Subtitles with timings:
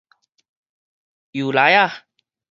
[1.31, 2.05] 油梨仔